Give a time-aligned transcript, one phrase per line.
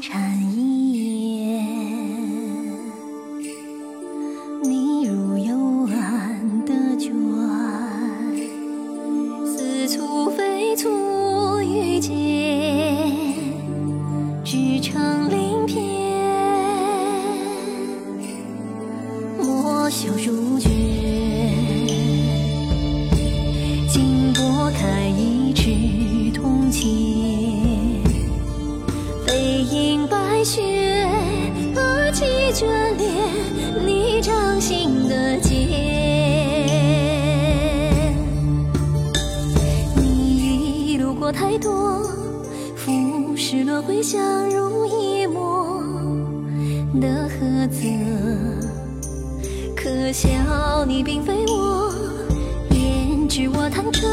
[0.00, 0.79] 蝉衣。
[41.32, 42.02] 太多，
[42.76, 45.80] 浮世轮回相濡以沫
[47.00, 47.80] 的何泽。
[49.76, 50.28] 可笑
[50.86, 51.92] 你并非我，
[52.70, 54.06] 焉知我贪嗔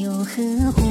[0.00, 0.26] 有荷
[0.72, 0.82] 花，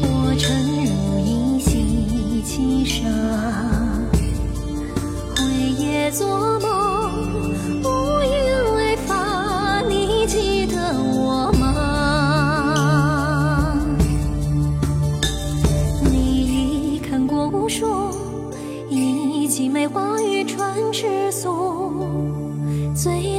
[0.00, 0.86] 我沉入
[1.20, 3.04] 一袭轻纱，
[5.36, 5.42] 回
[5.78, 6.70] 夜做梦，
[7.82, 7.86] 乌
[8.22, 11.64] 云为发，你记得我吗？
[16.10, 17.86] 你看过无数
[18.88, 22.02] 一季梅花与传世俗，
[22.94, 23.31] 最。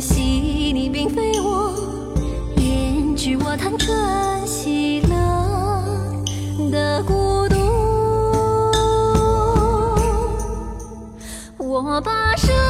[0.00, 1.74] 惜你并非我，
[2.56, 5.12] 编织我贪嗔喜乐
[6.70, 7.56] 的孤独。
[11.58, 12.69] 我跋涉。